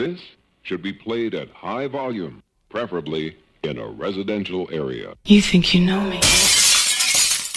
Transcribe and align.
This 0.00 0.22
should 0.62 0.80
be 0.80 0.94
played 0.94 1.34
at 1.34 1.50
high 1.50 1.86
volume, 1.86 2.42
preferably 2.70 3.36
in 3.62 3.78
a 3.78 3.86
residential 3.86 4.66
area. 4.72 5.12
You 5.26 5.42
think 5.42 5.74
you 5.74 5.82
know 5.82 6.00
me? 6.00 6.20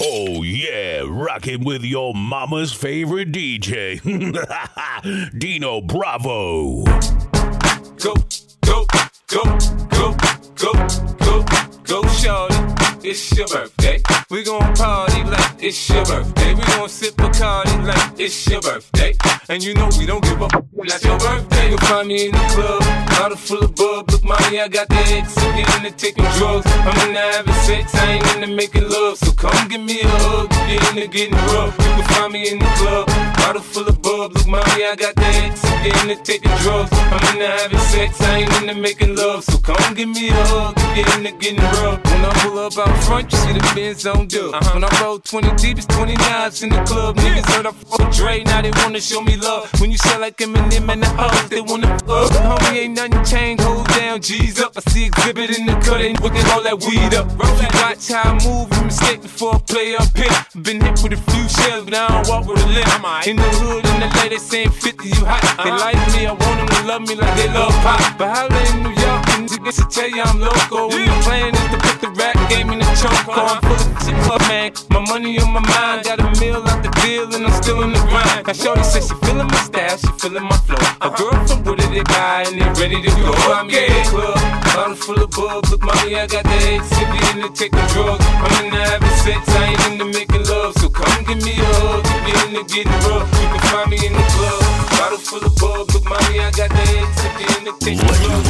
Oh 0.02 0.44
yeah, 0.44 1.04
rocking 1.08 1.64
with 1.64 1.86
your 1.86 2.14
mama's 2.14 2.74
favorite 2.74 3.32
DJ, 3.32 4.02
Dino 5.40 5.80
Bravo. 5.80 6.84
Go, 6.84 8.14
go, 8.66 8.86
go, 9.28 9.58
go, 9.90 10.18
go, 10.58 10.74
go, 11.20 11.46
go, 11.84 12.08
shorty. 12.10 12.56
It's 13.08 13.38
your 13.38 13.48
birthday. 13.48 14.02
We 14.30 14.44
gon' 14.44 14.76
party 14.76 15.24
like 15.24 15.64
it's 15.64 15.90
your 15.90 16.04
birthday. 16.04 16.56
We 16.56 16.62
gon' 16.64 16.90
sip 16.90 17.18
a 17.20 17.30
party 17.30 17.78
like 17.84 18.20
it's 18.20 18.48
your 18.50 18.60
birthday. 18.60 19.14
And 19.48 19.64
you 19.64 19.74
know 19.76 19.90
we 19.98 20.06
don't 20.06 20.24
give 20.24 20.42
up. 20.42 20.73
That's 20.76 21.06
your 21.06 21.20
birthday. 21.20 21.70
You'll 21.70 21.78
find 21.80 22.08
me 22.08 22.26
in 22.26 22.32
the 22.32 22.46
club, 22.50 22.82
bottle 23.08 23.38
full 23.38 23.64
of 23.64 23.76
bub. 23.76 24.10
Look, 24.10 24.24
mommy, 24.24 24.60
I 24.60 24.68
got 24.68 24.90
the 24.90 24.96
X. 24.96 25.38
I'm 25.38 25.86
into 25.86 25.92
taking 25.96 26.26
drugs. 26.38 26.66
I'm 26.66 27.08
into 27.08 27.20
having 27.20 27.54
sex. 27.66 27.94
I 27.94 28.14
ain't 28.14 28.36
into 28.36 28.48
making 28.48 28.90
love. 28.90 29.18
So 29.20 29.32
come 29.34 29.68
give 29.68 29.82
me 29.82 30.02
a 30.02 30.08
hug. 30.08 30.48
If 30.52 30.82
you're 30.82 30.90
into 30.90 31.08
getting 31.08 31.38
rough, 31.54 31.78
you 31.78 31.92
can 31.94 32.04
find 32.16 32.34
me 32.34 32.50
in 32.50 32.60
the 32.60 32.66
club, 32.82 33.08
bottle 33.38 33.62
full 33.62 33.88
of 33.88 34.02
bub. 34.02 34.34
Look, 34.34 34.48
mommy, 34.48 34.86
I 34.86 34.96
got 34.98 35.16
the 35.16 35.26
X. 35.46 35.64
I'm 35.64 36.10
into 36.10 36.24
taking 36.24 36.52
drugs. 36.66 36.90
I'm 36.92 37.22
into 37.34 37.48
having 37.48 37.80
sex. 37.94 38.20
I 38.22 38.38
ain't 38.40 38.62
into 38.62 38.74
making 38.74 39.16
love. 39.16 39.44
So 39.44 39.60
come 39.60 39.94
give 39.94 40.10
me 40.10 40.30
a 40.30 40.34
hug. 40.34 40.74
If 40.98 41.06
you're 41.06 41.18
into 41.18 41.38
getting 41.38 41.62
rough. 41.62 42.04
When 42.04 42.26
I 42.26 42.34
pull 42.42 42.60
up 42.60 42.78
out 42.80 43.04
front, 43.04 43.32
you 43.32 43.38
see 43.38 43.54
the 43.54 43.72
Benz 43.76 44.06
on 44.08 44.28
dub. 44.28 44.56
Uh-huh. 44.56 44.74
When 44.74 44.84
I 44.84 45.02
roll 45.02 45.20
20 45.20 45.56
deep, 45.58 45.78
it's 45.78 45.86
29s 45.88 46.64
in 46.64 46.70
the 46.70 46.82
club. 46.84 47.16
Niggas 47.18 47.46
heard 47.54 47.68
I 47.68 47.72
fuck 47.72 48.03
Dre, 48.12 48.44
now 48.44 48.62
they 48.62 48.72
wanna 48.82 49.02
show 49.02 49.22
me 49.22 49.38
love. 49.38 49.70
When 49.80 49.92
you 49.92 49.98
sell 49.98 50.20
like 50.20 50.38
Eminem 50.38 50.90
and 50.92 51.04
the 51.04 51.10
hoes, 51.10 51.50
they 51.50 51.62
wanna 51.62 51.88
fuck. 52.00 52.32
Homie, 52.32 52.84
ain't 52.84 52.96
nothing 52.96 53.24
changed, 53.24 53.64
hold 53.64 53.88
down, 53.90 54.22
G's 54.22 54.60
up. 54.60 54.74
I 54.76 54.82
see 54.92 55.10
Xzibit 55.10 55.58
in 55.58 55.66
the 55.66 55.74
cut, 55.86 56.00
we 56.00 56.30
can 56.30 56.46
hold 56.52 56.66
that 56.66 56.80
weed 56.84 57.14
up. 57.14 57.28
You 57.32 57.70
watch 57.82 58.08
how 58.10 58.32
I 58.32 58.44
move, 58.46 58.68
you 58.76 58.84
mistake 58.86 59.22
before 59.22 59.56
I 59.56 59.60
play 59.60 59.96
up 59.96 60.10
here. 60.18 60.38
Been 60.62 60.82
hit 60.82 61.02
with 61.04 61.14
a 61.14 61.22
few 61.32 61.48
shells, 61.50 61.86
but 61.86 61.94
I 61.94 62.08
don't 62.08 62.28
walk 62.28 62.48
with 62.48 62.64
a 62.64 62.68
limp. 62.68 63.28
In 63.28 63.38
the 63.38 63.50
hood, 63.64 63.86
in 63.86 64.00
the 64.00 64.10
lady 64.20 64.38
saying 64.38 64.72
50, 64.72 65.10
you 65.10 65.26
hot. 65.26 65.42
They 65.64 65.70
uh-huh. 65.70 65.80
like 65.80 66.02
me, 66.14 66.28
I 66.28 66.34
want 66.34 66.58
them 66.60 66.68
to 66.68 66.82
love 66.88 67.02
me 67.08 67.16
like 67.16 67.36
they 67.36 67.50
love 67.50 67.74
pop. 67.82 68.18
But 68.18 68.30
how 68.36 68.48
they 68.48 68.66
in 68.72 68.84
New 68.84 68.96
York, 68.96 69.24
and 69.34 69.50
niggas 69.50 69.78
to 69.80 69.86
tell 69.90 70.10
you 70.10 70.22
I'm 70.22 70.40
local. 70.40 70.90
When 70.90 71.06
the 71.08 71.18
plan 71.24 71.56
is 71.56 71.68
to 71.72 71.78
put 71.80 72.02
the 72.02 72.10
rap 72.20 72.38
game 72.50 72.70
in 72.70 72.83
the 72.94 73.02
choke. 73.02 73.38
I'm 73.38 73.62
full 73.62 73.74
of 73.74 74.04
shit, 74.06 74.16
up, 74.30 74.42
man. 74.48 74.72
My 74.90 75.00
money 75.10 75.40
on 75.40 75.54
my 75.54 75.60
mind, 75.60 76.06
got 76.06 76.20
a 76.20 76.30
meal 76.40 76.62
out 76.62 76.84
the 76.84 76.90
deal, 77.02 77.26
and 77.34 77.46
I'm 77.46 77.54
still 77.62 77.82
in 77.84 77.92
the 77.94 78.00
grind. 78.10 78.48
Now, 78.48 78.54
Shorty 78.54 78.84
says 78.84 79.08
she 79.08 79.16
feeling 79.26 79.48
my 79.48 79.62
style, 79.62 79.98
she 79.98 80.12
feeling 80.20 80.44
my 80.44 80.58
flow. 80.66 80.78
A 81.02 81.10
girl 81.10 81.38
from 81.48 81.64
Wooded, 81.64 81.90
they 81.92 82.04
buy, 82.04 82.46
and 82.48 82.62
they 82.62 82.70
ready 82.80 83.02
to 83.02 83.12
go. 83.22 83.34
I'm 83.54 83.70
in 83.70 83.90
the 83.90 84.04
club, 84.10 84.38
bottle 84.76 84.96
full 84.96 85.22
of 85.24 85.32
bub. 85.32 85.66
Look, 85.70 85.82
mommy, 85.84 86.16
I 86.16 86.28
got 86.28 86.44
the 86.44 86.58
X, 86.78 86.86
if 86.92 87.10
you 87.10 87.22
into 87.34 87.50
taking 87.54 87.88
drugs. 87.94 88.26
I'm 88.26 88.66
into 88.66 88.78
having 88.78 89.18
sex, 89.26 89.42
I 89.50 89.74
ain't 89.74 89.82
into 89.92 90.06
making 90.06 90.46
love. 90.46 90.74
So 90.78 90.90
come 90.90 91.24
give 91.26 91.42
me 91.42 91.58
a 91.58 91.70
hug, 91.82 92.06
you 92.28 92.36
into 92.46 92.64
getting 92.70 93.00
rough. 93.10 93.28
You 93.42 93.48
can 93.50 93.62
find 93.72 93.90
me 93.90 93.98
in 94.06 94.14
the 94.14 94.26
club, 94.38 94.62
bottle 94.98 95.18
full 95.18 95.44
of 95.44 95.54
bub. 95.58 95.90
Look, 95.94 96.06
mommy, 96.06 96.40
I 96.40 96.52
got 96.52 96.70
the 96.70 96.84
X, 97.02 97.12
if 97.26 97.34
you 97.42 97.48
into 97.58 97.74
taking 97.82 98.08
drugs. 98.08 98.43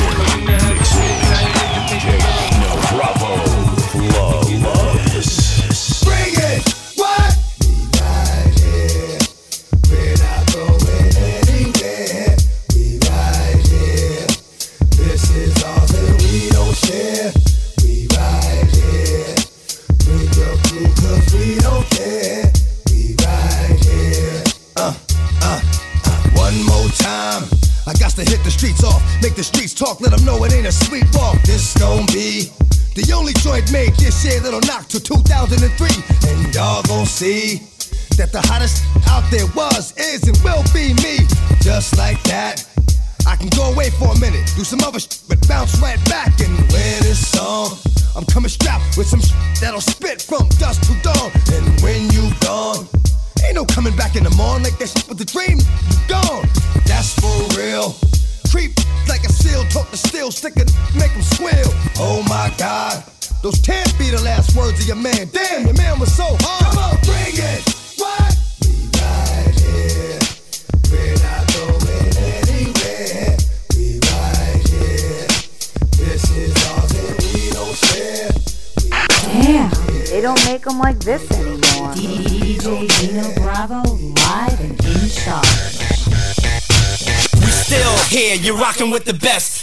See 37.23 37.64
that 38.20 38.36
the 38.36 38.42
hottest 38.52 38.84
out 39.08 39.23
there 39.32 39.48
was, 39.56 39.95
is, 39.95 40.28
and 40.28 40.36
will 40.44 40.64
be 40.76 40.92
me. 41.00 41.23
Just 41.64 41.95
like 41.98 42.22
that. 42.23 42.67
I 43.26 43.38
can 43.38 43.48
go 43.56 43.72
away 43.72 43.89
for 43.92 44.11
a 44.11 44.20
minute, 44.20 44.44
do 44.60 44.64
some 44.67 44.84
other 44.84 45.00
shit, 45.00 45.23
but 45.30 45.39
bounce 45.48 45.80
right 45.80 46.00
back 46.12 46.36
and 46.44 46.52
wear 46.72 47.00
this 47.00 47.23
song. 47.23 47.80
I'm 48.16 48.26
coming 48.26 48.50
strapped 48.50 48.98
with 48.98 49.08
some 49.08 49.22
shit 49.22 49.39
that'll 49.62 49.80
spit 49.80 50.22
from 50.22 50.50
dusk 50.60 50.83
to 50.92 50.94
dawn. 51.00 51.32
And 51.56 51.66
when 51.80 52.12
you 52.12 52.28
gone, 52.44 52.92
ain't 53.45 53.56
no 53.56 53.64
coming 53.66 53.95
back 53.95 54.17
in 54.17 54.23
the 54.26 54.36
morning 54.36 54.67
like 54.67 54.78
that 54.80 54.92
shit 54.92 55.08
with 55.08 55.17
the 55.17 55.26
dream. 55.26 55.64
You 55.64 55.98
gone, 56.12 56.44
that's 56.83 57.16
for 57.16 57.39
real. 57.56 57.95
Creep 58.52 58.76
like 59.08 59.23
a 59.23 59.32
seal, 59.32 59.64
talk 59.72 59.89
the 59.89 59.98
steel, 59.98 60.30
stick 60.30 60.58
it, 60.58 60.70
make 60.94 61.12
him 61.16 61.23
squeal. 61.23 61.72
Oh 62.04 62.20
my 62.28 62.52
god, 62.60 63.02
those 63.43 63.59
can't 63.59 63.95
be 63.99 64.09
the 64.09 64.21
last 64.21 64.55
words 64.55 64.80
of 64.80 64.87
your 64.87 64.95
man. 64.95 65.27
Damn, 65.33 65.65
your 65.65 65.76
man 65.76 65.99
was 65.99 66.15
so 66.15 66.23
hard. 66.39 66.64
Come 66.64 66.77
on, 66.80 66.95
bring 67.04 67.36
it. 67.36 67.61
What? 67.99 68.31
We 68.64 68.87
right 68.95 69.52
here. 69.59 70.20
We're 70.87 71.20
not 71.20 71.43
going 71.52 72.15
anywhere. 72.23 73.36
We 73.76 73.99
right 73.99 74.64
here. 74.71 75.27
This 75.99 76.23
is 76.32 76.55
all 76.71 76.87
that 76.87 77.15
we 77.20 77.52
don't 77.52 77.76
share. 77.76 78.32
Damn, 79.27 79.70
they 80.08 80.21
don't 80.21 80.39
make 80.45 80.64
them 80.64 80.80
like 80.80 80.99
this 80.99 81.30
anymore. 81.32 81.92
DJ 81.95 82.87
Dino 83.02 83.27
Bravo 83.43 83.83
live 83.92 84.59
and 84.61 84.80
in 84.86 85.09
charge. 85.11 85.83
We 87.43 87.52
still 87.52 87.98
here, 88.08 88.36
you're 88.37 88.58
rocking 88.58 88.89
with 88.89 89.03
the 89.03 89.14
best. 89.14 89.63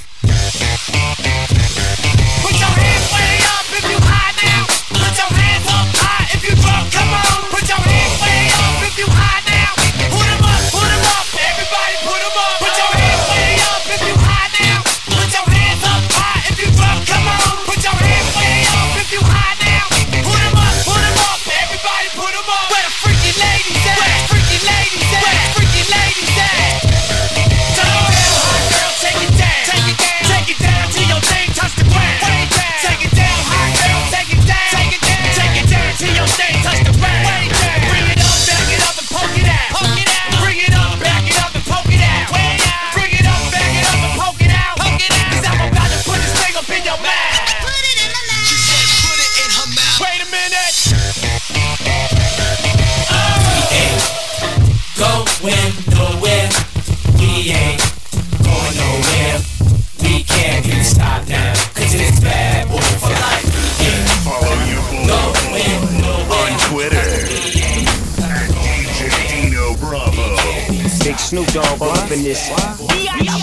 Snoop 71.31 71.47
Dogg 71.53 71.81
all 71.81 71.91
up 71.91 72.11
in 72.11 72.25
this. 72.25 72.49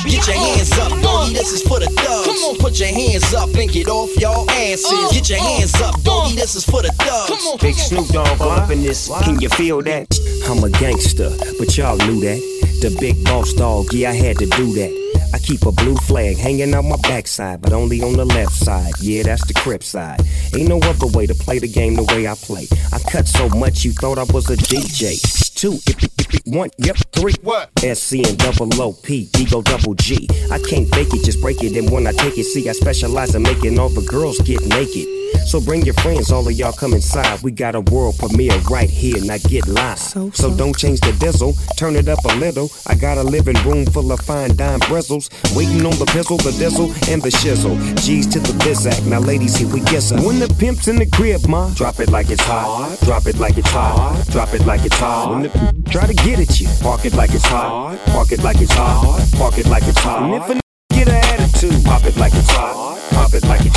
Get 0.04 0.28
your 0.28 0.36
hands 0.36 0.78
up, 0.78 0.92
doggy, 1.02 1.32
this 1.32 1.54
is 1.54 1.62
for 1.62 1.80
the 1.80 1.86
thugs. 1.86 2.26
Come 2.26 2.36
on, 2.36 2.58
put 2.58 2.78
your 2.82 2.90
hands 2.90 3.34
up 3.34 3.48
and 3.56 3.72
get 3.72 3.88
off 3.88 4.14
y'all 4.18 4.44
asses. 4.52 4.92
Uh, 4.92 5.10
get 5.10 5.30
your 5.30 5.40
uh, 5.40 5.44
hands 5.44 5.74
up, 5.76 5.96
uh. 5.96 6.02
doggy, 6.04 6.36
this 6.36 6.56
is 6.56 6.66
for 6.66 6.82
the 6.82 6.90
thugs. 7.00 7.62
Big 7.62 7.76
Snoop 7.76 8.10
Dogg 8.10 8.42
all 8.42 8.50
up 8.50 8.72
in 8.72 8.84
this. 8.84 9.10
Can 9.24 9.40
you 9.40 9.48
feel 9.48 9.82
that? 9.84 10.14
I'm 10.50 10.62
a 10.66 10.70
gangster, 10.70 11.32
but 11.58 11.78
y'all 11.78 11.96
knew 11.96 12.20
that. 12.28 12.44
The 12.82 12.94
big 13.00 13.24
boss 13.24 13.54
dog, 13.54 13.94
yeah, 13.94 14.10
I 14.10 14.16
had 14.16 14.38
to 14.40 14.48
do 14.48 14.74
that. 14.74 15.32
I 15.34 15.40
keep 15.40 15.66
a 15.66 15.72
blue 15.72 15.96
flag 15.96 16.36
hanging 16.36 16.74
out 16.74 16.84
my 16.84 16.98
backside, 17.04 17.62
but 17.62 17.72
only 17.72 18.02
on 18.02 18.18
the 18.18 18.26
left 18.26 18.52
side. 18.52 18.92
Yeah, 19.00 19.24
that's 19.24 19.46
the 19.48 19.54
crip 19.54 19.82
side. 19.82 20.20
Ain't 20.54 20.68
no 20.68 20.80
other 20.80 21.08
way 21.08 21.26
to 21.26 21.34
play 21.34 21.60
the 21.60 21.70
game 21.70 21.96
the 21.96 22.04
way 22.04 22.28
I 22.28 22.36
play. 22.36 22.68
I 22.92 23.00
cut 23.00 23.30
so 23.30 23.48
much 23.48 23.86
you 23.86 23.94
thought 23.94 24.18
I 24.18 24.24
was 24.34 24.50
a 24.50 24.58
DJ. 24.58 25.47
Two, 25.58 25.74
if 25.88 26.04
it, 26.04 26.12
if 26.20 26.34
it, 26.36 26.42
one, 26.46 26.70
yep, 26.78 26.96
three. 27.12 27.34
What? 27.42 27.72
SC 27.80 28.28
and 28.28 28.38
double 28.38 28.72
OP, 28.80 29.10
Ego 29.10 29.64
double 29.64 29.96
G. 29.96 30.30
I 30.52 30.60
can't 30.60 30.88
fake 30.94 31.14
it, 31.14 31.26
just 31.26 31.42
break 31.42 31.64
it. 31.64 31.76
And 31.76 31.92
when 31.92 32.06
I 32.06 32.12
take 32.12 32.38
it, 32.38 32.44
see, 32.46 32.70
I 32.70 32.74
specialize 32.74 33.34
in 33.34 33.42
making 33.42 33.80
all 33.80 33.90
the 33.90 34.04
girls 34.04 34.38
get 34.40 34.64
naked. 34.68 35.08
So 35.48 35.60
bring 35.60 35.84
your 35.84 35.94
friends, 35.96 36.32
all 36.32 36.48
of 36.48 36.54
y'all 36.54 36.74
come 36.74 36.94
inside. 36.94 37.42
We 37.42 37.52
got 37.52 37.76
a 37.76 37.82
world 37.82 38.18
premiere 38.18 38.58
right 38.70 38.90
here, 38.90 39.18
now 39.24 39.38
get 39.38 39.68
live. 39.68 39.98
So, 39.98 40.56
don't 40.56 40.78
change 40.78 41.00
the 41.02 41.14
diesel, 41.14 41.54
turn 41.78 41.96
it 41.96 42.08
up 42.08 42.24
a 42.26 42.36
little. 42.36 42.70
I 42.86 42.96
got 42.96 43.18
a 43.18 43.24
living 43.24 43.56
room 43.64 43.86
full 43.86 44.12
of 44.12 44.20
fine 44.20 44.56
dime 44.56 44.80
bristles. 44.88 45.30
Waiting 45.56 45.86
on 45.86 45.98
the 46.00 46.06
pistol, 46.06 46.38
the 46.38 46.52
diesel, 46.52 46.92
and 47.12 47.22
the 47.22 47.30
shizzle. 47.30 47.78
G's 48.04 48.28
to 48.28 48.40
the 48.40 48.54
bizac, 48.64 49.06
now 49.06 49.20
ladies, 49.20 49.56
here 49.56 49.68
we 49.70 49.82
guess 49.82 50.12
her. 50.12 50.22
When 50.22 50.40
the 50.40 50.54
pimp's 50.60 50.88
in 50.88 50.98
the 50.98 51.06
crib, 51.06 51.48
ma, 51.48 51.74
drop 51.74 52.00
it 52.00 52.10
like 52.10 52.30
it's 52.30 52.44
hot. 52.44 52.98
Drop 53.04 53.26
it 53.26 53.38
like 53.38 53.58
it's 53.58 53.70
hot. 53.70 54.26
Drop 54.30 54.54
it 54.54 54.66
like 54.66 54.86
it's 54.86 54.98
hot. 54.98 55.47
When 55.54 55.84
try 55.84 56.08
to 56.08 56.14
get 56.14 56.40
at 56.40 56.60
you, 56.60 56.68
park 56.82 57.06
it 57.06 57.14
like 57.14 57.34
it's 57.34 57.46
hot. 57.46 57.98
Park 58.08 58.32
it 58.32 58.44
like 58.44 58.60
it's 58.60 58.74
hot. 58.74 59.24
Park 59.38 59.58
it 59.58 59.68
like 59.68 59.84
it's 59.88 60.00
hot. 60.00 60.24
And 60.24 60.34
if 60.36 60.50
a 60.50 60.60
get 60.94 61.08
an 61.08 61.16
attitude, 61.16 61.86
pop 61.86 62.04
it 62.06 62.18
like 62.18 62.34
it's 62.34 62.50
hot. 62.52 63.00
Pop 63.12 63.34
it 63.34 63.44
like 63.46 63.66
it's 63.66 63.77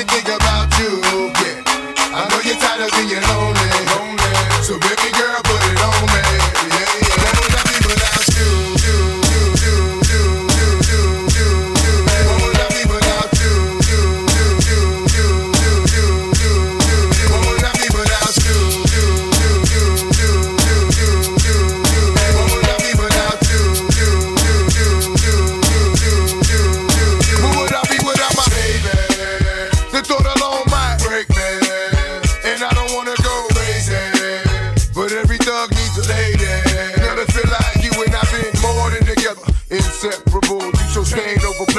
every 0.00 0.22
day 0.22 0.29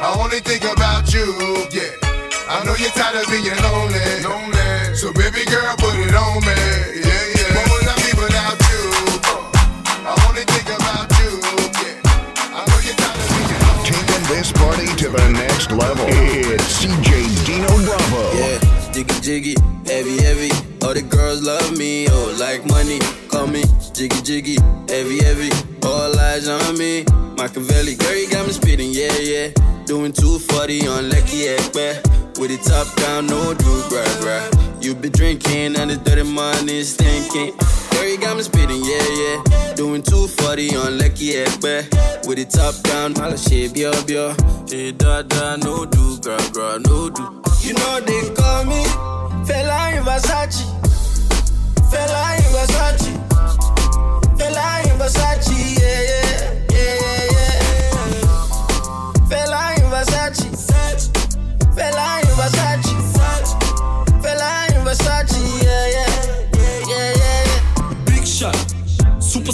I 0.00 0.14
only 0.22 0.40
think 0.40 0.62
about 0.62 1.12
you, 1.12 1.26
yeah. 1.74 1.90
I 2.48 2.62
know 2.64 2.74
you're 2.78 2.90
tired 2.94 3.18
of 3.18 3.26
being 3.28 3.50
lonely. 3.66 3.98
lonely. 4.22 4.94
So 4.94 5.12
baby 5.12 5.44
girl, 5.50 5.74
put 5.76 5.94
it 5.98 6.14
on 6.14 6.38
me, 6.46 6.54
yeah, 7.02 7.24
yeah. 7.34 7.50
What 7.58 7.66
would 7.66 7.88
I 7.90 7.96
be 8.06 8.12
without 8.14 8.58
you? 8.70 8.82
Uh, 9.26 10.06
I 10.06 10.12
only 10.30 10.44
think 10.46 10.70
about 10.70 11.10
you, 11.18 11.34
yeah. 11.82 11.98
I 12.54 12.62
know 12.62 12.78
you're 12.86 12.94
tired 12.94 13.18
of 13.18 13.26
being 13.26 13.52
lonely. 13.58 13.90
Taking 13.90 14.24
this 14.30 14.48
party 14.54 14.86
to 15.02 15.06
the 15.10 15.26
next 15.34 15.70
level. 15.74 16.06
It's 16.06 16.78
CJ 16.78 17.10
Dino 17.44 17.68
Bravo. 17.82 18.22
Yeah, 18.38 18.58
jiggy 18.94 19.18
jiggy, 19.20 19.54
heavy 19.84 20.22
heavy. 20.22 20.50
All 20.86 20.94
the 20.94 21.02
girls 21.02 21.42
love 21.42 21.76
me, 21.76 22.06
oh 22.08 22.36
like 22.38 22.64
money. 22.70 23.00
Call 23.28 23.48
me 23.48 23.64
jiggy 23.92 24.22
jiggy, 24.22 24.56
heavy 24.88 25.18
heavy. 25.22 25.50
All 25.82 26.14
eyes 26.18 26.46
on 26.48 26.78
me. 26.78 27.04
Machiavelli, 27.36 27.94
girl, 27.96 28.14
you 28.14 28.28
got 28.30 28.46
me 28.46 28.52
spitting, 28.52 28.90
yeah 28.90 29.14
yeah. 29.18 29.50
Doing 29.88 30.12
240 30.12 30.86
on 30.86 31.04
Lekki 31.08 31.48
Epe. 31.48 32.04
With 32.38 32.50
the 32.52 32.58
top 32.60 32.94
down, 32.96 33.24
no 33.26 33.54
do 33.54 33.88
gra 33.88 34.04
gra. 34.20 34.44
You 34.82 34.94
been 34.94 35.12
drinking 35.12 35.76
and 35.76 35.90
the 35.90 35.96
dirty 35.96 36.24
money 36.24 36.82
stinking. 36.82 37.56
Girl, 37.92 38.04
you 38.04 38.18
got 38.18 38.36
me 38.36 38.42
spitting, 38.42 38.84
yeah 38.84 39.08
yeah. 39.16 39.74
Doing 39.76 40.02
240 40.02 40.76
on 40.76 40.98
Lekki 41.00 41.40
Epe. 41.40 41.88
With 42.28 42.36
the 42.36 42.44
top 42.44 42.74
down, 42.84 43.18
all 43.18 43.30
the 43.30 43.38
shit, 43.38 43.72
bio 43.72 43.96
bio. 44.04 44.36
Hey 44.68 44.92
da 44.92 45.22
da, 45.22 45.56
no 45.56 45.86
do 45.86 46.20
gra 46.20 46.36
gra, 46.52 46.78
no 46.84 47.08
do. 47.08 47.24
You 47.64 47.72
know 47.72 48.00
they 48.04 48.28
call 48.36 48.64
me 48.64 48.84
Fela 49.48 49.96
in 49.96 50.04
Versace. 50.04 50.68
Fela 51.88 52.36
in 52.36 52.48
Versace. 52.52 53.08
Fela 54.36 54.84
in 54.84 54.98
Versace, 55.00 55.77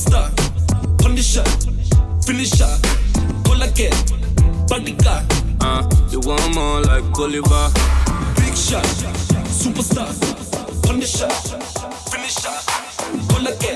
superstar, 0.05 0.31
punisher, 0.99 1.45
finisher, 2.25 2.69
call 3.45 3.63
again, 3.63 3.93
bandika. 4.69 5.25
Uh, 5.61 5.89
you 6.11 6.21
want 6.21 6.55
more 6.55 6.81
like 6.83 7.05
Bolivar. 7.13 7.71
Big 8.37 8.55
shot, 8.57 8.85
superstar, 9.49 10.09
punisher, 10.83 11.29
finisher, 12.11 12.57
call 13.29 13.47
again. 13.47 13.74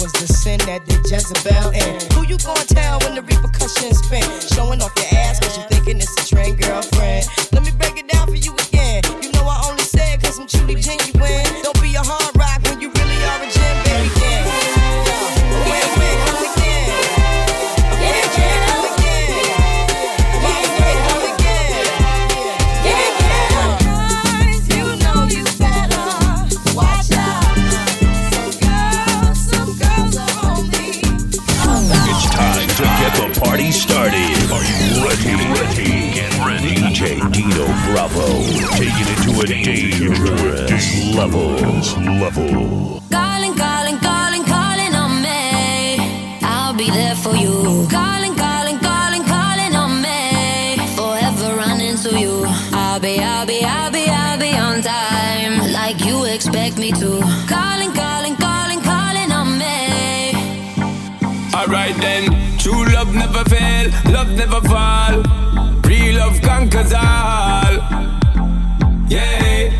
was 0.00 0.12
the 0.12 0.26
sin 0.26 0.58
that 0.64 0.84
did 0.86 1.04
Jezebel 1.04 1.70
in. 1.76 2.00
Who 2.16 2.24
you 2.24 2.38
gonna 2.38 2.64
tell 2.64 2.98
when 3.00 3.14
the 3.14 3.22
repercussions 3.22 3.98
spin? 4.00 4.24
Showing 4.56 4.80
off 4.80 4.92
your 4.96 5.20
ass 5.20 5.40
cause 5.40 5.58
you 5.58 5.64
thinking 5.68 5.98
it's 5.98 6.16
a 6.16 6.24
trend, 6.26 6.56
girlfriend. 6.58 7.26
Let 7.52 7.62
me 7.62 7.72
break 7.76 7.98
it 7.98 8.08
down 8.08 8.26
for 8.26 8.36
you 8.36 8.59
Bravo, 37.42 38.42
taking 38.76 39.08
it 39.08 39.18
to 39.24 39.40
a 39.40 39.46
dangerous 39.46 41.14
level. 41.14 41.52
level. 42.20 43.00
Calling, 43.10 43.54
calling, 43.56 43.98
calling, 43.98 44.44
calling 44.44 44.94
on 44.94 45.22
me. 45.22 46.38
I'll 46.42 46.74
be 46.74 46.90
there 46.90 47.14
for 47.14 47.34
you. 47.34 47.86
Calling, 47.90 48.34
calling, 48.36 48.78
calling, 48.78 49.24
calling 49.24 49.74
on 49.74 50.02
me. 50.02 50.76
Forever 50.94 51.56
running 51.56 51.96
to 51.96 52.20
you. 52.20 52.44
I'll 52.72 53.00
be, 53.00 53.18
I'll 53.20 53.46
be, 53.46 53.64
I'll 53.64 53.90
be, 53.90 54.04
I'll 54.06 54.38
be 54.38 54.52
on 54.58 54.82
time, 54.82 55.72
like 55.72 56.04
you 56.04 56.24
expect 56.24 56.76
me 56.76 56.92
to. 56.92 57.20
Calling, 57.48 57.92
calling, 57.94 58.36
calling, 58.36 58.80
calling 58.82 59.32
on 59.32 59.56
me. 59.56 60.34
Alright 61.54 61.96
then, 61.96 62.58
true 62.58 62.84
love 62.92 63.14
never 63.14 63.44
fail, 63.48 63.90
love 64.12 64.28
never 64.28 64.60
fall 64.68 65.29
love 66.30 66.42
conquers 66.42 66.92
all. 66.92 67.74
Yeah. 69.08 69.70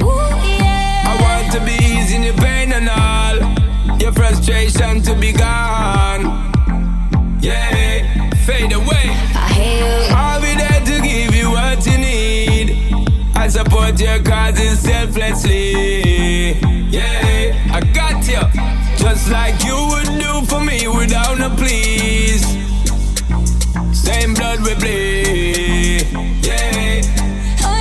Ooh, 0.00 0.32
yeah. 0.58 1.04
I 1.06 1.18
want 1.20 1.52
to 1.52 1.60
be 1.64 1.74
easing 1.84 2.22
your 2.22 2.34
pain 2.34 2.72
and 2.72 2.88
all. 2.88 3.98
Your 3.98 4.12
frustration 4.12 5.02
to 5.02 5.14
be 5.14 5.32
gone. 5.32 6.22
Yeah. 7.40 8.30
Fade 8.46 8.72
away. 8.72 9.06
I 9.34 10.12
I'll 10.16 10.40
be 10.40 10.54
there 10.54 10.80
to 10.80 11.06
give 11.06 11.34
you 11.34 11.50
what 11.50 11.84
you 11.86 11.98
need. 11.98 12.94
I 13.36 13.48
support 13.48 14.00
your 14.00 14.22
causes 14.22 14.78
selflessly. 14.80 16.52
Yeah. 16.90 17.72
I 17.72 17.80
got 17.92 18.26
you. 18.26 18.42
Just 18.96 19.30
like 19.30 19.62
you 19.64 19.76
would 19.90 20.20
do 20.20 20.46
for 20.46 20.60
me 20.60 20.86
without 20.86 21.40
a 21.40 21.50
plea 21.50 22.31
we 24.60 26.00
oh, 26.14 27.72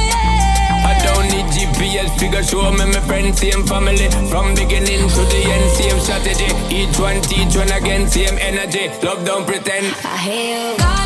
I 0.87 0.93
don't 1.03 1.27
need 1.27 1.45
GPS 1.51 2.17
figure 2.17 2.43
show 2.43 2.71
me 2.71 2.85
my 2.85 2.99
friends, 3.01 3.39
same 3.39 3.65
family. 3.65 4.09
From 4.29 4.55
beginning 4.55 5.09
to 5.09 5.21
the 5.31 5.41
end, 5.51 5.71
same 5.75 5.99
strategy. 5.99 6.49
Each 6.73 6.97
one 6.97 7.21
teach 7.21 7.55
one 7.55 7.71
again, 7.71 8.07
same 8.07 8.37
energy. 8.39 8.87
Love 9.03 9.25
don't 9.25 9.45
pretend. 9.45 9.85
I 10.05 10.17
hear 10.17 10.71
you. 10.71 11.00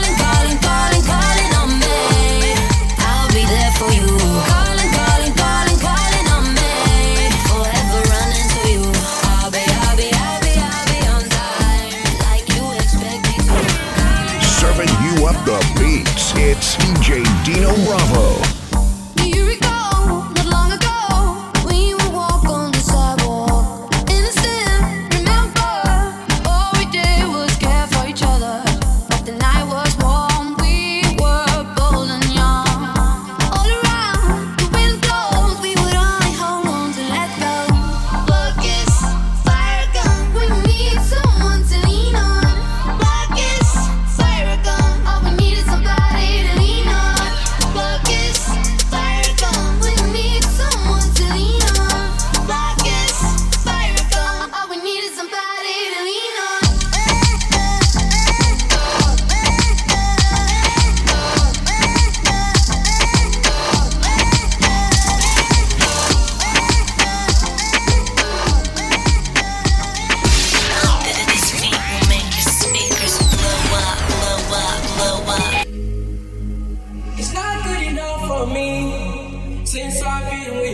I'll 80.16 80.32
be 80.32 80.65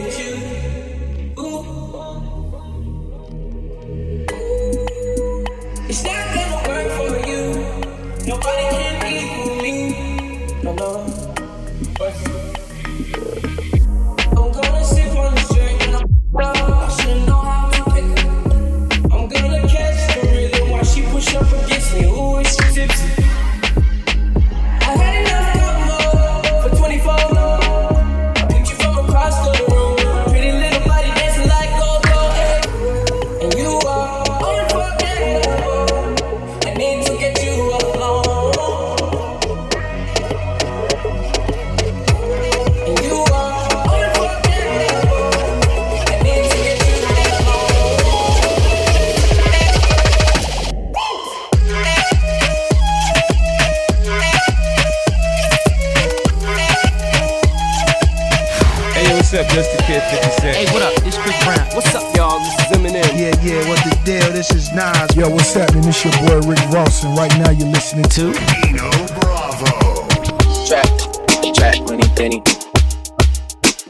Ross, 67.51 67.60
and 67.60 67.60
right 67.60 67.60
now 67.60 67.60
you're 67.60 67.74
listening 67.74 68.05
to 68.05 68.34
Dino 68.63 68.89
Bravo. 69.20 70.08
Trap, 70.67 70.88
trap, 71.53 71.75
money, 71.88 72.08
penny. 72.15 72.41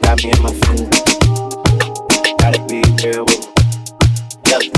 Got 0.01 0.23
me 0.23 0.31
in 0.31 0.41
my 0.41 0.53
phone. 0.61 0.89
Gotta 2.37 2.59
be 2.67 2.81
real 3.03 3.25
with 3.25 3.39
me. 3.39 4.71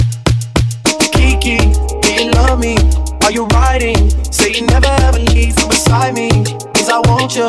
Kiki, 1.14 1.58
do 2.02 2.10
you 2.14 2.32
love 2.32 2.60
me? 2.60 2.78
Are 3.24 3.32
you 3.32 3.46
riding? 3.48 4.10
Say 4.32 4.52
you 4.52 4.66
never 4.68 4.88
ever 4.88 5.20
leave 5.20 5.56
from 5.56 5.70
beside 5.70 6.14
me. 6.16 6.30
Cause 6.74 6.90
I 6.90 7.00
want 7.06 7.36
you, 7.36 7.48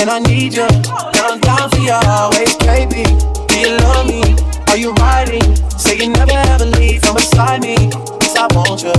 and 0.00 0.10
I 0.10 0.20
need 0.20 0.54
you. 0.54 0.66
And 0.66 1.18
I'm 1.18 1.40
down 1.40 1.70
for 1.70 1.78
you 1.78 1.92
always, 1.92 2.54
baby. 2.58 3.04
Do 3.48 3.58
you 3.58 3.76
love 3.78 4.06
me? 4.06 4.36
Are 4.68 4.76
you 4.76 4.92
riding? 4.94 5.56
Say 5.78 5.98
you 5.98 6.10
never 6.10 6.32
ever 6.32 6.64
leave 6.64 7.02
from 7.02 7.14
beside 7.14 7.62
me. 7.62 7.90
Cause 8.36 8.50
I 8.52 8.54
want 8.54 8.82
you, 8.82 8.92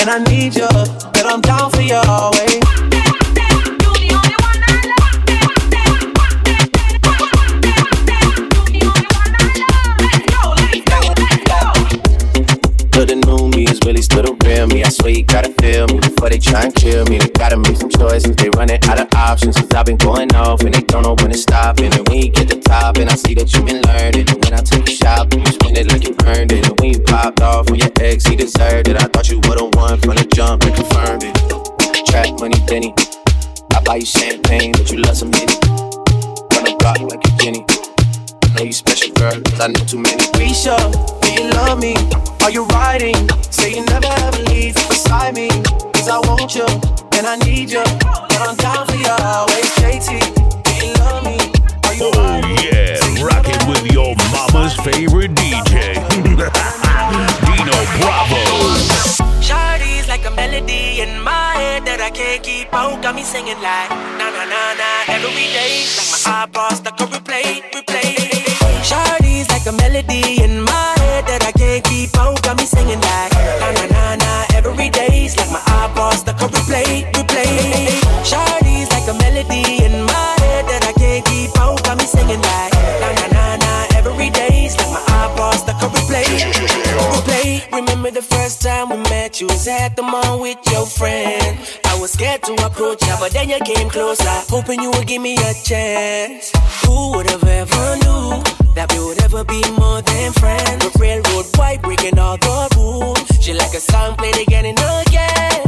and 0.00 0.08
I 0.08 0.18
need 0.30 0.54
you. 0.54 0.68
And 0.68 1.26
I'm 1.26 1.40
down 1.40 1.70
for 1.72 1.80
you 1.80 1.96
always. 2.06 2.62
Could've 12.92 13.18
knew 13.26 13.48
me 13.48 13.64
is 13.64 13.80
really 13.84 14.02
still 14.02 14.22
the 14.22 14.36
real 14.44 14.68
me. 14.68 14.84
I 14.84 14.90
swear 14.90 15.10
you 15.10 15.24
gotta 15.24 15.50
feel 15.60 15.88
me 15.88 16.13
before 16.24 16.30
they 16.30 16.38
try 16.38 16.64
and 16.64 16.74
kill 16.74 17.04
me. 17.06 17.18
They 17.18 17.28
gotta 17.28 17.56
make 17.56 17.76
some 17.76 17.90
choices. 17.90 18.36
They 18.36 18.48
running 18.56 18.82
out 18.84 19.00
of 19.00 19.08
options. 19.14 19.56
Cause 19.56 19.70
I've 19.74 19.86
been 19.86 19.96
going 19.96 20.34
off 20.34 20.62
and 20.62 20.72
they 20.72 20.80
don't 20.80 21.02
know 21.02 21.14
when 21.20 21.30
to 21.30 21.36
stop. 21.36 21.78
And 21.80 21.94
when 22.08 22.22
you 22.22 22.30
get 22.30 22.48
to 22.48 22.60
top, 22.60 22.96
and 22.96 23.10
I 23.10 23.14
see 23.14 23.34
that 23.34 23.52
you've 23.52 23.66
been 23.66 23.82
learning. 23.82 24.28
And 24.30 24.44
when 24.44 24.54
I 24.54 24.62
took 24.62 24.88
you 24.88 24.96
shopping, 24.96 25.40
you 25.40 25.52
spend 25.52 25.76
it 25.76 25.92
like 25.92 26.04
you 26.04 26.16
earned 26.24 26.52
it. 26.52 26.66
And 26.68 26.80
when 26.80 26.92
you 26.92 27.00
popped 27.00 27.40
off 27.42 27.70
on 27.70 27.76
your 27.76 27.90
ex, 28.00 28.24
he 28.24 28.36
deserved 28.36 28.88
it. 28.88 28.96
I 28.96 29.06
thought 29.08 29.28
you 29.28 29.40
would've 29.44 29.74
won 29.74 30.00
from 30.00 30.16
the 30.16 30.24
jump 30.32 30.64
and 30.64 30.74
confirmed 30.74 31.24
it. 31.24 31.36
Trap 32.08 32.40
money, 32.40 32.60
Benny. 32.66 32.94
I 33.74 33.80
buy 33.84 33.96
you 33.96 34.06
champagne, 34.06 34.72
but 34.72 34.90
you 34.90 34.98
love 35.02 35.16
some 35.16 35.32
Henny. 35.32 35.52
Run 36.56 36.64
the 36.64 36.76
block 36.80 37.00
like 37.00 37.20
a 37.20 37.30
Jenny. 37.36 37.66
I 37.68 38.56
know 38.56 38.64
you 38.64 38.72
special, 38.72 39.12
girl, 39.14 39.40
cause 39.42 39.60
I 39.60 39.68
know 39.68 39.84
too 39.84 39.98
many. 39.98 40.24
Risha, 40.40 40.76
do 41.20 41.28
you 41.32 41.50
love 41.52 41.80
me? 41.80 41.96
Are 42.40 42.50
you 42.50 42.64
riding? 42.72 43.28
Say 43.50 43.76
you 43.76 43.84
never 43.84 44.06
ever 44.08 44.42
leave. 44.44 44.76
I 47.34 47.36
need 47.38 47.68
you. 47.68 47.80
And 47.80 48.42
I'm 48.46 48.54
down 48.54 48.86
for 48.86 48.94
you 48.94 49.10
always, 49.10 49.66
JT. 49.82 50.06
Do 50.62 50.86
you 50.86 50.94
love 51.02 51.24
me? 51.24 51.34
You 51.98 52.12
Oh 52.14 52.38
yeah, 52.62 52.94
rocking 53.26 53.58
with 53.66 53.90
your 53.90 54.14
mama's 54.30 54.76
favorite 54.76 55.32
DJ, 55.34 55.98
Dino 57.50 57.76
Bravo. 57.98 58.38
Shawty's 59.42 60.06
like 60.06 60.24
a 60.26 60.30
melody 60.30 61.00
in 61.00 61.20
my 61.24 61.54
head 61.58 61.84
that 61.86 62.00
I 62.00 62.10
can't 62.10 62.40
keep 62.40 62.72
out. 62.72 63.02
Got 63.02 63.16
me 63.16 63.24
singing 63.24 63.60
like 63.60 63.83
singing 82.14 82.40
like 82.40 82.72
na 83.02 83.08
na 83.18 83.26
na 83.36 83.44
na 83.56 83.72
every 83.98 84.30
day. 84.30 84.70
Like 84.78 84.90
my 84.96 85.02
eyeballs 85.18 85.60
stuck 85.60 85.82
on 85.82 85.90
replay, 85.90 86.24
replay. 87.14 87.48
Remember 87.72 88.10
the 88.10 88.22
first 88.22 88.62
time 88.62 88.90
we 88.90 88.96
met? 89.10 89.40
You 89.40 89.46
was 89.46 89.66
at 89.68 89.96
the 89.96 90.02
mall 90.02 90.40
with 90.40 90.58
your 90.70 90.86
friend. 90.86 91.58
I 91.84 91.98
was 92.00 92.12
scared 92.12 92.42
to 92.44 92.52
approach 92.66 93.06
ya, 93.06 93.16
but 93.18 93.32
then 93.32 93.48
you 93.48 93.58
came 93.64 93.88
closer, 93.90 94.36
hoping 94.48 94.80
you 94.80 94.90
would 94.90 95.06
give 95.06 95.22
me 95.22 95.34
a 95.36 95.52
chance. 95.54 96.52
Who 96.84 97.12
would 97.12 97.28
have 97.30 97.44
ever 97.44 97.86
knew 98.02 98.42
that 98.74 98.92
we 98.92 98.98
would 99.04 99.22
ever 99.22 99.44
be 99.44 99.62
more 99.78 100.02
than 100.02 100.32
friends? 100.32 100.84
The 100.84 100.90
railroad 100.98 101.46
white 101.56 101.82
breaking 101.82 102.18
all 102.18 102.36
the 102.36 102.68
rules. 102.76 103.20
She 103.40 103.52
like 103.54 103.74
a 103.74 103.80
song 103.80 104.16
played 104.16 104.38
again 104.38 104.66
and 104.66 104.78
again. 104.78 105.60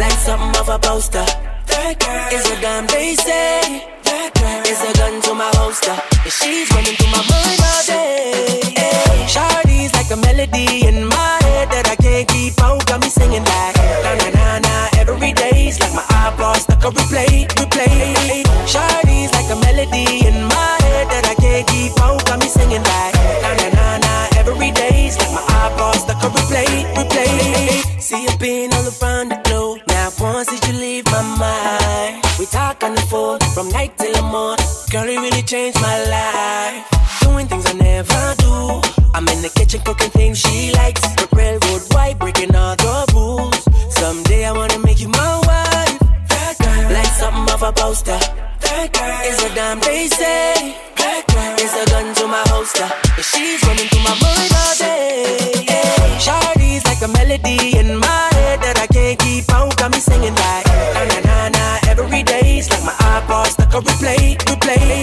Like 0.00 0.18
something 0.26 0.54
off 0.60 0.68
a 0.68 0.78
poster. 0.78 1.24
That 1.72 1.94
girl 2.00 2.38
is 2.38 2.50
a 2.50 2.60
damn 2.60 2.86
they 2.86 3.14
say. 3.14 3.95
Is 4.46 4.80
a 4.82 4.92
gun 4.98 5.20
to 5.22 5.34
my 5.34 5.50
holster. 5.54 5.90
And 5.90 6.32
she's 6.32 6.70
running 6.70 6.94
through 6.94 7.10
my 7.10 7.18
mind 7.18 7.60
all 7.66 7.82
day. 7.86 8.60
Eh, 8.76 8.94
hey, 9.10 9.26
Shawty's 9.26 9.92
like 9.94 10.10
a 10.10 10.16
melody 10.16 10.85
is 49.26 49.42
a 49.42 49.54
damn 49.54 49.80
they 49.80 50.06
say. 50.06 50.78
That 50.96 51.26
girl 51.26 51.54
is 51.58 51.74
a 51.74 51.84
gun 51.90 52.14
to 52.14 52.24
my 52.30 52.42
holster. 52.46 52.86
And 52.86 53.24
she's 53.26 53.58
running 53.66 53.88
through 53.90 54.06
my 54.06 54.14
mind 54.22 54.50
all 54.54 54.74
day. 54.78 55.66
Hey, 55.66 55.98
Shawty's 56.22 56.86
like 56.86 57.02
a 57.02 57.10
melody 57.10 57.74
in 57.74 57.98
my 57.98 58.28
head 58.38 58.62
that 58.62 58.78
I 58.78 58.86
can't 58.86 59.18
keep 59.18 59.50
out. 59.50 59.74
Got 59.76 59.90
me 59.90 59.98
singing 59.98 60.34
like 60.34 60.66
na 60.94 61.02
na 61.10 61.18
na 61.26 61.36
na 61.50 61.66
every 61.90 62.22
day's 62.22 62.70
like 62.70 62.84
my 62.86 62.94
eyeballs 63.02 63.58
stuck 63.58 63.74
on 63.74 63.82
replay, 63.82 64.38
replay. 64.46 65.02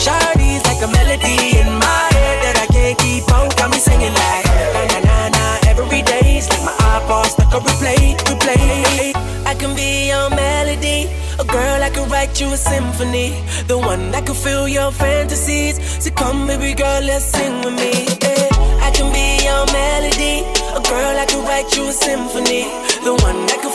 Shawty's 0.00 0.64
like 0.64 0.80
a 0.80 0.88
melody 0.88 1.60
in 1.60 1.68
my 1.68 2.04
head 2.16 2.36
that 2.44 2.56
I 2.64 2.66
can't 2.72 2.96
keep 2.98 3.28
out. 3.36 3.52
Got 3.56 3.68
me 3.70 3.78
singing 3.78 4.14
like 4.16 4.48
na 4.72 4.82
na 4.96 4.98
na 5.04 5.16
na 5.36 5.44
every 5.68 6.00
day's 6.02 6.48
like 6.48 6.64
my 6.64 6.74
eyeballs 6.88 7.36
stuck 7.36 7.52
on 7.52 7.60
replay, 7.68 8.16
replay. 8.24 9.12
I 9.44 9.54
can 9.54 9.76
be 9.76 10.08
your 10.08 10.28
melody, 10.30 11.08
girl 11.48 11.82
I 11.82 11.90
could 11.90 12.10
write 12.10 12.40
you 12.40 12.48
a 12.52 12.56
symphony, 12.56 13.42
the 13.66 13.78
one 13.78 14.10
that 14.12 14.26
could 14.26 14.36
fill 14.36 14.68
your 14.68 14.90
fantasies. 14.92 15.76
So 16.02 16.10
come, 16.10 16.46
baby 16.46 16.74
girl, 16.74 17.00
let's 17.02 17.24
sing 17.24 17.54
with 17.64 17.74
me. 17.74 17.92
eh. 18.22 18.48
I 18.86 18.90
can 18.92 19.08
be 19.12 19.26
your 19.48 19.64
melody, 19.72 20.44
a 20.78 20.80
girl 20.92 21.14
I 21.22 21.26
could 21.26 21.44
write 21.48 21.70
you 21.76 21.88
a 21.88 21.92
symphony, 21.92 22.64
the 23.04 23.14
one 23.26 23.46
that 23.48 23.58
can 23.62 23.72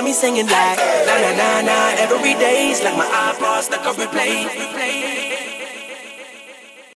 Got 0.00 0.06
me 0.06 0.14
singing 0.14 0.46
like 0.46 0.78
na 1.04 1.14
na 1.20 1.30
na 1.36 1.60
na 1.60 1.76
every 2.00 2.32
day's 2.40 2.80
like 2.82 2.96
my 2.96 3.04
eyeballs 3.04 3.66
stuck 3.66 3.84
on 3.84 3.96
replay, 4.00 4.48
replay. 4.48 4.99